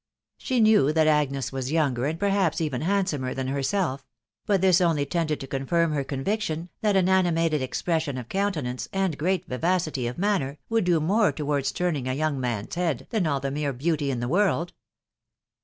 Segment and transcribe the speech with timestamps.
[0.39, 4.03] She knew that Agnes was younger, and perhaps even handsomer, than herself;
[4.47, 9.15] but this only tended to confirm her conviction that an animated expression of countenance, and
[9.15, 13.39] great vivacity of manner, would do more towards turning a young man's head than all
[13.39, 14.73] the mere beauty in the world.